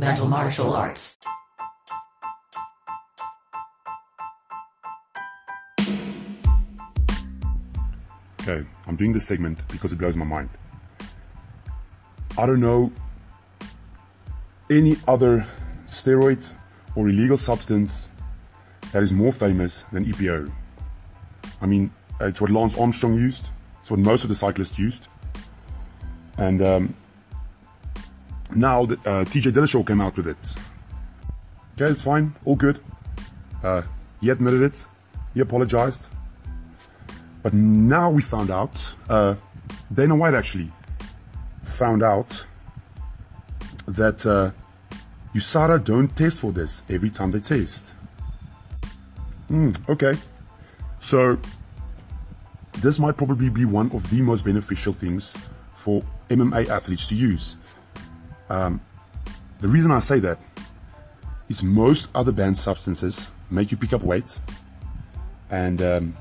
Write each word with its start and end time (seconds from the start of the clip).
Mental 0.00 0.26
Martial 0.26 0.72
Arts. 0.72 1.18
Okay, 8.40 8.66
I'm 8.86 8.96
doing 8.96 9.12
this 9.12 9.26
segment 9.26 9.58
because 9.68 9.92
it 9.92 9.98
blows 9.98 10.16
my 10.16 10.24
mind. 10.24 10.48
I 12.38 12.46
don't 12.46 12.60
know 12.60 12.90
any 14.70 14.96
other 15.06 15.46
steroid 15.84 16.42
or 16.96 17.10
illegal 17.10 17.36
substance 17.36 18.08
that 18.92 19.02
is 19.02 19.12
more 19.12 19.34
famous 19.34 19.84
than 19.92 20.06
EPO. 20.06 20.50
I 21.60 21.66
mean, 21.66 21.92
it's 22.22 22.40
what 22.40 22.48
Lance 22.48 22.74
Armstrong 22.78 23.16
used. 23.16 23.50
It's 23.82 23.90
what 23.90 24.00
most 24.00 24.22
of 24.22 24.30
the 24.30 24.34
cyclists 24.34 24.78
used. 24.78 25.08
And 26.38 26.62
um, 26.62 26.94
now 28.54 28.86
the, 28.86 28.94
uh, 29.04 29.24
TJ 29.24 29.52
Dillashaw 29.52 29.86
came 29.86 30.00
out 30.00 30.16
with 30.16 30.26
it. 30.26 30.54
Okay, 31.74 31.90
it's 31.90 32.02
fine, 32.02 32.34
all 32.44 32.56
good. 32.56 32.80
Uh, 33.62 33.82
he 34.20 34.30
admitted 34.30 34.62
it. 34.62 34.86
He 35.34 35.40
apologized. 35.40 36.06
But 37.42 37.54
now 37.54 38.10
we 38.10 38.22
found 38.22 38.50
out, 38.50 38.94
uh, 39.08 39.34
Dana 39.92 40.14
White 40.16 40.34
actually 40.34 40.70
found 41.62 42.02
out 42.02 42.44
that 43.86 44.26
uh, 44.26 44.50
USADA 45.34 45.84
don't 45.84 46.14
test 46.14 46.40
for 46.40 46.52
this 46.52 46.82
every 46.88 47.10
time 47.10 47.30
they 47.30 47.40
test. 47.40 47.94
Hmm, 49.48 49.70
okay. 49.88 50.14
So 51.00 51.38
this 52.78 52.98
might 52.98 53.16
probably 53.16 53.48
be 53.48 53.64
one 53.64 53.90
of 53.92 54.08
the 54.10 54.20
most 54.22 54.44
beneficial 54.44 54.92
things 54.92 55.36
for 55.74 56.04
MMA 56.28 56.68
athletes 56.68 57.06
to 57.08 57.14
use. 57.14 57.56
Um, 58.50 58.80
the 59.60 59.68
reason 59.68 59.90
I 59.90 60.00
say 60.00 60.18
that 60.20 60.38
is 61.48 61.62
most 61.62 62.08
other 62.14 62.32
banned 62.32 62.58
substances 62.58 63.28
make 63.50 63.70
you 63.70 63.76
pick 63.76 63.92
up 63.92 64.02
weight 64.02 64.38
and 65.50 65.80
um, 65.80 66.16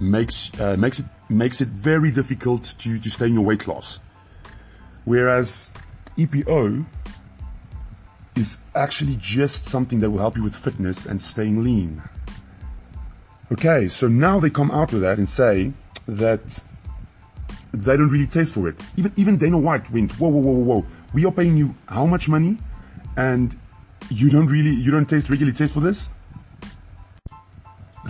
makes 0.00 0.50
uh, 0.58 0.76
makes 0.76 0.98
it 1.00 1.06
makes 1.28 1.60
it 1.60 1.68
very 1.68 2.10
difficult 2.10 2.74
to 2.78 2.98
to 2.98 3.10
stay 3.10 3.26
in 3.26 3.34
your 3.34 3.44
weight 3.44 3.60
class. 3.60 4.00
Whereas 5.04 5.70
EPO 6.16 6.86
is 8.36 8.58
actually 8.74 9.16
just 9.20 9.66
something 9.66 10.00
that 10.00 10.10
will 10.10 10.18
help 10.18 10.36
you 10.36 10.42
with 10.42 10.56
fitness 10.56 11.06
and 11.06 11.20
staying 11.20 11.62
lean. 11.62 12.02
Okay, 13.52 13.88
so 13.88 14.08
now 14.08 14.40
they 14.40 14.50
come 14.50 14.70
out 14.70 14.92
with 14.92 15.02
that 15.02 15.18
and 15.18 15.28
say 15.28 15.72
that 16.08 16.60
they 17.74 17.96
don't 17.96 18.08
really 18.08 18.26
taste 18.26 18.54
for 18.54 18.68
it. 18.68 18.76
Even 18.96 19.12
even 19.16 19.36
Dana 19.38 19.58
White 19.58 19.90
went, 19.90 20.12
whoa, 20.12 20.28
whoa, 20.28 20.40
whoa, 20.40 20.64
whoa. 20.64 20.86
We 21.12 21.24
are 21.26 21.32
paying 21.32 21.56
you 21.56 21.74
how 21.86 22.06
much 22.06 22.28
money, 22.28 22.58
and 23.16 23.56
you 24.10 24.30
don't 24.30 24.46
really, 24.46 24.70
you 24.70 24.90
don't 24.90 25.08
taste 25.08 25.28
regularly 25.28 25.56
taste 25.56 25.74
for 25.74 25.80
this. 25.80 26.10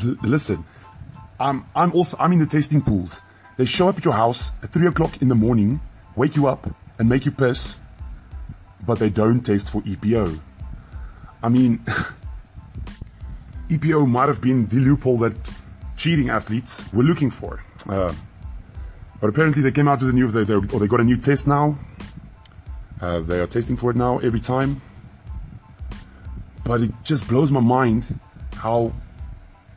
L- 0.03 0.17
listen, 0.23 0.65
I'm 1.41 1.65
I'm 1.75 1.93
also 1.93 2.17
I'm 2.21 2.33
in 2.33 2.39
the 2.39 2.47
tasting 2.47 2.83
pools. 2.83 3.23
They 3.57 3.65
show 3.65 3.89
up 3.89 3.99
at 3.99 4.05
your 4.05 4.15
house 4.15 4.51
at 4.63 4.73
three 4.73 4.87
o'clock 4.87 5.23
in 5.23 5.29
the 5.29 5.35
morning, 5.35 5.81
wake 6.17 6.37
you 6.37 6.47
up, 6.47 6.69
and 6.99 7.09
make 7.09 7.25
you 7.25 7.31
piss, 7.31 7.77
but 8.87 8.99
they 8.99 9.09
don't 9.09 9.43
taste 9.43 9.71
for 9.71 9.81
EPO. 9.83 10.41
I 11.43 11.49
mean, 11.49 11.79
EPO 13.69 14.09
might 14.09 14.29
have 14.29 14.41
been 14.41 14.67
the 14.67 14.77
loophole 14.77 15.19
that 15.19 15.35
cheating 15.97 16.29
athletes 16.29 16.85
were 16.93 17.05
looking 17.05 17.31
for. 17.31 17.63
Uh, 17.89 18.13
but 19.25 19.31
apparently 19.31 19.63
they 19.63 19.73
came 19.73 19.89
out 19.89 20.03
with 20.03 20.11
a 20.11 20.13
new, 20.13 20.31
they, 20.31 20.53
or 20.53 20.61
they 20.61 20.87
got 20.87 21.01
a 21.01 21.03
new 21.03 21.17
test 21.17 21.47
now. 21.47 21.79
Uh, 23.01 23.21
they 23.21 23.41
are 23.41 23.47
testing 23.47 23.75
for 23.75 23.91
it 23.91 23.97
now 23.97 24.19
every 24.19 24.39
time. 24.39 24.83
But 26.63 26.83
it 26.83 26.91
just 27.05 27.27
blows 27.27 27.51
my 27.51 27.61
mind 27.61 28.21
how 28.57 28.93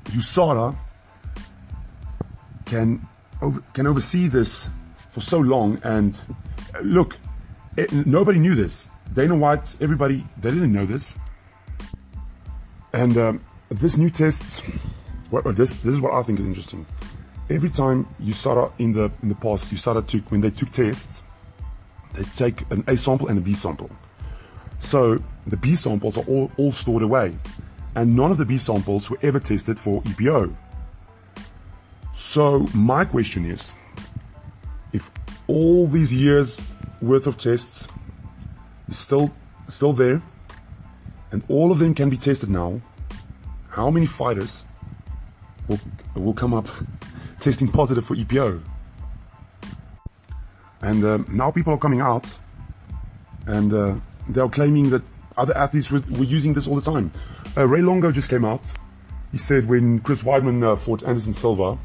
USADA 0.08 0.75
can 2.66 3.07
over, 3.41 3.62
can 3.72 3.88
oversee 3.88 4.28
this 4.28 4.69
for 5.12 5.22
so 5.22 5.38
long. 5.38 5.80
And 5.81 6.19
uh, 6.75 6.81
look, 6.81 7.16
it, 7.78 7.94
nobody 8.06 8.40
knew 8.40 8.53
this. 8.53 8.90
Dana 9.13 9.38
White, 9.38 9.78
everybody, 9.80 10.25
they 10.41 10.52
didn't 10.52 10.74
know 10.74 10.86
this. 10.86 11.16
And 12.91 13.18
um, 13.18 13.46
this 13.69 13.96
new 13.96 14.09
test, 14.09 14.62
this 15.31 15.72
this 15.72 15.96
is 15.96 16.02
what 16.02 16.12
I 16.12 16.22
think 16.24 16.38
is 16.38 16.46
interesting. 16.46 16.86
Every 17.50 17.69
time 17.69 18.08
you 18.19 18.34
start 18.34 18.74
in 18.78 18.91
the 18.91 19.09
in 19.22 19.30
the 19.30 19.35
past, 19.35 19.72
you 19.72 19.78
started 19.78 20.08
to 20.09 20.19
when 20.30 20.41
they 20.41 20.50
took 20.50 20.69
tests, 20.69 21.24
they 22.13 22.24
take 22.24 22.69
an 22.72 22.84
A 22.88 22.97
sample 22.97 23.30
and 23.30 23.38
a 23.40 23.41
B 23.41 23.53
sample. 23.53 23.90
So 24.80 25.24
the 25.46 25.56
B 25.57 25.75
samples 25.75 26.18
are 26.18 26.25
all, 26.25 26.52
all 26.57 26.72
stored 26.72 27.03
away, 27.03 27.38
and 27.96 28.16
none 28.16 28.31
of 28.31 28.38
the 28.38 28.46
B 28.46 28.57
samples 28.57 29.09
were 29.09 29.18
ever 29.22 29.40
tested 29.40 29.80
for 29.80 30.02
EPO. 30.03 30.53
So 32.16 32.59
my 32.74 33.06
question 33.06 33.46
is, 33.46 33.72
if 34.91 35.09
all 35.47 35.88
these 35.88 36.13
years 36.13 36.59
worth 37.02 37.28
of 37.28 37.38
tests 37.38 37.88
is 38.90 38.97
still 38.97 39.34
still 39.69 39.94
there, 39.94 40.22
and 41.31 41.44
all 41.47 41.72
of 41.72 41.80
them 41.80 41.94
can 41.94 42.09
be 42.09 42.18
tested 42.18 42.50
now, 42.50 42.81
how 43.69 43.90
many 43.90 44.06
fighters 44.06 44.66
will 45.69 45.80
will 46.13 46.34
come 46.34 46.53
up 46.53 46.68
testing 47.40 47.68
positive 47.68 48.06
for 48.06 48.16
EPO? 48.16 48.62
And 50.81 51.03
uh, 51.03 51.18
now 51.30 51.52
people 51.52 51.74
are 51.74 51.78
coming 51.78 52.02
out, 52.02 52.25
and 53.46 53.74
uh, 53.74 53.96
they 54.30 54.42
are 54.42 54.50
claiming 54.50 54.90
that 54.92 55.02
other 55.38 55.56
athletes 55.56 55.92
were, 55.92 56.02
were 56.12 56.24
using 56.24 56.53
this 56.53 56.68
all 56.68 56.75
the 56.75 56.81
time. 56.81 57.12
Uh, 57.56 57.68
Ray 57.68 57.81
Longo 57.81 58.12
just 58.12 58.30
came 58.30 58.46
out. 58.46 58.62
He 59.31 59.38
said 59.38 59.68
when 59.68 60.00
Chris 60.00 60.24
Weidman 60.24 60.64
uh, 60.64 60.75
fought 60.75 61.03
Anderson 61.03 61.34
Silva, 61.34 61.78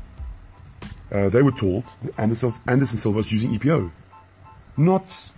uh, 1.11 1.29
they 1.29 1.43
were 1.43 1.53
told 1.53 1.85
that 2.03 2.19
Anderson, 2.19 2.53
Anderson 2.67 2.99
Silva 2.99 3.19
was 3.19 3.33
using 3.33 3.59
EPO. 3.59 3.91
Not, 4.77 5.31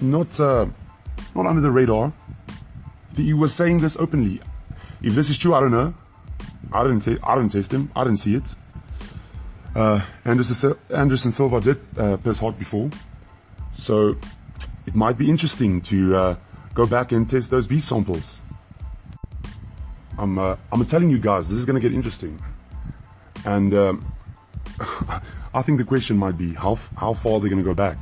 not, 0.00 0.40
uh, 0.40 0.66
not 1.34 1.46
under 1.46 1.60
the 1.60 1.70
radar. 1.70 2.12
He 3.14 3.32
was 3.32 3.54
saying 3.54 3.80
this 3.80 3.96
openly. 3.96 4.40
If 5.02 5.14
this 5.14 5.30
is 5.30 5.38
true, 5.38 5.54
I 5.54 5.60
don't 5.60 5.70
know. 5.70 5.94
I 6.72 6.82
didn't 6.82 7.00
say, 7.02 7.18
I 7.22 7.36
didn't 7.36 7.52
test 7.52 7.72
him. 7.72 7.90
I 7.94 8.04
didn't 8.04 8.18
see 8.18 8.34
it. 8.34 8.54
Uh, 9.76 10.00
Anderson, 10.24 10.74
Anderson 10.88 11.32
Silva 11.32 11.60
did 11.60 11.78
uh, 11.98 12.16
piss 12.16 12.38
hot 12.38 12.58
before, 12.58 12.88
so 13.74 14.16
it 14.86 14.94
might 14.94 15.18
be 15.18 15.28
interesting 15.28 15.82
to 15.82 16.16
uh, 16.16 16.36
go 16.72 16.86
back 16.86 17.12
and 17.12 17.28
test 17.28 17.50
those 17.50 17.66
B 17.66 17.78
samples. 17.78 18.40
I'm, 20.16 20.38
uh, 20.38 20.56
I'm 20.72 20.86
telling 20.86 21.10
you 21.10 21.18
guys, 21.18 21.46
this 21.46 21.58
is 21.58 21.66
going 21.66 21.78
to 21.78 21.86
get 21.86 21.94
interesting, 21.94 22.42
and 23.44 23.74
um, 23.74 24.14
I 25.52 25.60
think 25.60 25.76
the 25.76 25.84
question 25.84 26.16
might 26.16 26.38
be 26.38 26.54
how 26.54 26.76
how 26.96 27.12
far 27.12 27.38
they're 27.38 27.50
going 27.50 27.62
to 27.62 27.68
go 27.68 27.74
back, 27.74 27.98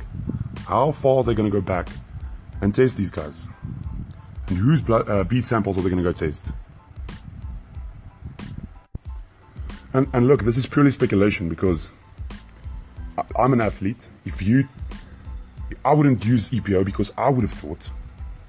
how 0.65 0.93
far 0.93 1.25
they're 1.25 1.35
going 1.35 1.51
to 1.51 1.53
go 1.53 1.59
back 1.59 1.89
and 2.61 2.73
test 2.73 2.95
these 2.95 3.11
guys, 3.11 3.49
and 4.47 4.57
whose 4.57 4.81
blood 4.81 5.09
uh, 5.09 5.41
samples 5.41 5.77
are 5.77 5.81
they 5.81 5.89
going 5.89 6.01
to 6.01 6.09
go 6.09 6.13
test. 6.13 6.53
And, 9.95 10.09
and 10.11 10.27
look, 10.27 10.43
this 10.43 10.57
is 10.57 10.65
purely 10.65 10.91
speculation 10.91 11.47
because 11.47 11.89
I'm 13.39 13.53
an 13.53 13.61
athlete. 13.61 14.09
If 14.25 14.41
you, 14.41 14.67
I 15.85 15.93
wouldn't 15.93 16.25
use 16.25 16.49
EPO 16.49 16.83
because 16.83 17.13
I 17.17 17.29
would 17.29 17.43
have 17.43 17.53
thought 17.53 17.89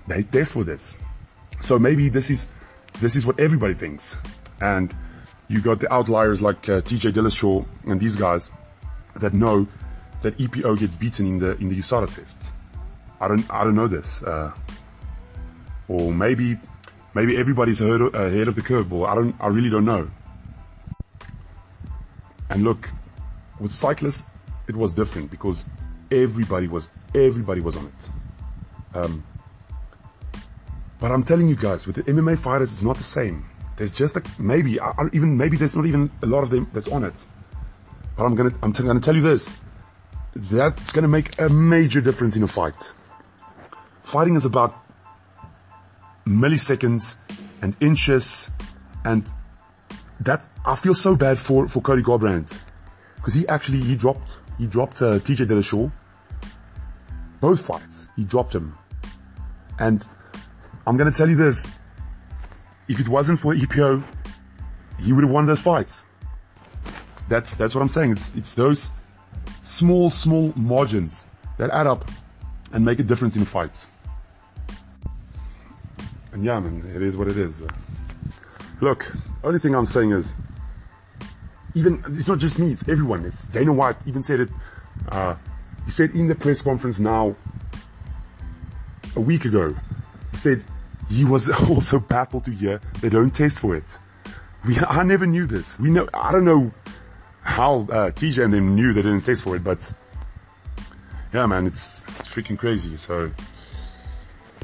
they 0.08 0.24
test 0.24 0.54
for 0.54 0.64
this. 0.64 0.98
So 1.60 1.78
maybe 1.78 2.08
this 2.08 2.30
is, 2.30 2.48
this 2.98 3.14
is 3.14 3.24
what 3.24 3.38
everybody 3.38 3.74
thinks. 3.74 4.16
And 4.60 4.92
you 5.46 5.60
got 5.60 5.78
the 5.78 5.92
outliers 5.92 6.42
like 6.42 6.68
uh, 6.68 6.80
TJ 6.80 7.12
Dillashaw 7.12 7.64
and 7.84 8.00
these 8.00 8.16
guys 8.16 8.50
that 9.14 9.32
know 9.32 9.68
that 10.22 10.36
EPO 10.38 10.80
gets 10.80 10.96
beaten 10.96 11.26
in 11.26 11.38
the, 11.38 11.56
in 11.58 11.68
the 11.68 11.76
USADA 11.76 12.12
tests. 12.12 12.50
I 13.20 13.28
don't, 13.28 13.48
I 13.54 13.62
don't 13.62 13.76
know 13.76 13.86
this. 13.86 14.20
Uh, 14.20 14.50
or 15.86 16.12
maybe, 16.12 16.58
maybe 17.14 17.36
everybody's 17.36 17.80
ahead 17.80 18.00
ahead 18.16 18.48
of 18.48 18.56
the 18.56 18.62
curveball. 18.62 19.06
I 19.06 19.14
don't, 19.14 19.36
I 19.38 19.46
really 19.46 19.70
don't 19.70 19.84
know. 19.84 20.10
And 22.56 22.64
look, 22.64 22.88
with 23.60 23.74
cyclists, 23.74 24.24
it 24.66 24.74
was 24.74 24.94
different 24.94 25.30
because 25.30 25.66
everybody 26.10 26.68
was, 26.68 26.88
everybody 27.14 27.60
was 27.60 27.76
on 27.76 27.84
it. 27.84 28.96
Um, 28.96 29.22
but 30.98 31.10
I'm 31.12 31.22
telling 31.22 31.48
you 31.48 31.54
guys, 31.54 31.86
with 31.86 31.96
the 31.96 32.02
MMA 32.04 32.38
fighters, 32.38 32.72
it's 32.72 32.80
not 32.80 32.96
the 32.96 33.02
same. 33.02 33.44
There's 33.76 33.90
just 33.90 34.16
a, 34.16 34.22
maybe, 34.38 34.80
I, 34.80 34.86
I, 34.86 35.02
even, 35.12 35.36
maybe 35.36 35.58
there's 35.58 35.76
not 35.76 35.84
even 35.84 36.10
a 36.22 36.26
lot 36.26 36.44
of 36.44 36.48
them 36.48 36.66
that's 36.72 36.88
on 36.88 37.04
it. 37.04 37.26
But 38.16 38.24
I'm 38.24 38.34
gonna, 38.34 38.54
I'm 38.62 38.72
t- 38.72 38.82
gonna 38.82 39.00
tell 39.00 39.14
you 39.14 39.20
this. 39.20 39.58
That's 40.34 40.92
gonna 40.92 41.08
make 41.08 41.38
a 41.38 41.50
major 41.50 42.00
difference 42.00 42.36
in 42.36 42.42
a 42.42 42.48
fight. 42.48 42.90
Fighting 44.00 44.34
is 44.34 44.46
about 44.46 44.72
milliseconds 46.26 47.16
and 47.60 47.76
inches 47.82 48.48
and 49.04 49.30
that 50.20 50.42
I 50.64 50.76
feel 50.76 50.94
so 50.94 51.16
bad 51.16 51.38
for 51.38 51.68
for 51.68 51.80
Cody 51.80 52.02
Garbrandt 52.02 52.56
because 53.16 53.34
he 53.34 53.46
actually 53.48 53.80
he 53.80 53.96
dropped 53.96 54.38
he 54.58 54.66
dropped 54.66 55.02
uh, 55.02 55.18
TJ 55.18 55.46
Dillashaw 55.46 55.90
both 57.40 57.66
fights 57.66 58.08
he 58.16 58.24
dropped 58.24 58.54
him 58.54 58.76
And 59.78 60.06
I'm 60.86 60.96
to 60.96 61.10
tell 61.10 61.28
you 61.28 61.36
this. 61.36 61.70
If 62.88 63.00
it 63.00 63.08
wasn't 63.08 63.40
for 63.40 63.54
EPO, 63.54 64.04
he 65.00 65.12
would 65.12 65.24
have 65.24 65.32
won 65.32 65.46
those 65.46 65.60
fights. 65.60 66.06
That's, 67.28 67.56
that's 67.56 67.74
what 67.74 67.82
I'm 67.82 67.88
saying. 67.88 68.12
It's, 68.12 68.34
it's 68.36 68.54
those 68.54 68.90
small, 69.62 70.10
small 70.10 70.52
margins 70.54 71.26
that 71.58 71.70
add 71.70 71.88
up 71.88 72.08
and 72.72 72.84
make 72.84 73.00
a 73.00 73.02
difference 73.02 73.34
in 73.34 73.44
fights. 73.44 73.88
And 76.32 76.44
yeah, 76.44 76.60
man, 76.60 76.88
it 76.94 77.02
is 77.02 77.16
what 77.16 77.26
it 77.26 77.36
is. 77.36 77.60
Look, 78.80 79.10
only 79.42 79.58
thing 79.58 79.74
I'm 79.74 79.86
saying 79.86 80.12
is, 80.12 80.34
even, 81.74 82.02
it's 82.08 82.28
not 82.28 82.38
just 82.38 82.58
me, 82.58 82.72
it's 82.72 82.88
everyone. 82.88 83.24
It's 83.24 83.44
Dana 83.44 83.72
White 83.72 83.96
even 84.06 84.22
said 84.22 84.40
it, 84.40 84.48
uh, 85.08 85.36
he 85.84 85.90
said 85.90 86.10
in 86.10 86.28
the 86.28 86.34
press 86.34 86.62
conference 86.62 86.98
now, 86.98 87.36
a 89.14 89.20
week 89.20 89.44
ago, 89.44 89.74
he 90.32 90.36
said 90.36 90.64
he 91.08 91.24
was 91.24 91.48
also 91.70 91.98
baffled 91.98 92.44
to 92.46 92.50
hear 92.50 92.80
they 93.00 93.08
don't 93.08 93.30
test 93.30 93.60
for 93.60 93.76
it. 93.76 93.98
We, 94.66 94.76
I 94.78 95.04
never 95.04 95.26
knew 95.26 95.46
this. 95.46 95.78
We 95.78 95.90
know, 95.90 96.08
I 96.12 96.32
don't 96.32 96.44
know 96.44 96.72
how, 97.42 97.80
uh, 97.90 98.10
TJ 98.10 98.44
and 98.44 98.52
them 98.52 98.74
knew 98.74 98.92
they 98.92 99.02
didn't 99.02 99.22
test 99.22 99.42
for 99.42 99.56
it, 99.56 99.64
but 99.64 99.78
yeah, 101.32 101.46
man, 101.46 101.66
it's, 101.66 102.02
it's 102.18 102.28
freaking 102.28 102.58
crazy. 102.58 102.96
So 102.96 103.30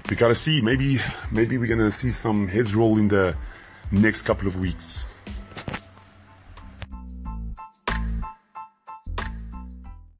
we 0.09 0.17
gotta 0.17 0.35
see. 0.35 0.61
Maybe, 0.61 0.99
maybe 1.31 1.59
we're 1.59 1.69
gonna 1.69 1.93
see 1.93 2.11
some 2.11 2.49
heads 2.49 2.75
roll 2.75 2.99
in 2.99 3.09
the 3.09 3.37
next 3.93 4.23
couple 4.23 4.49
of 4.49 4.59
weeks. 4.59 5.05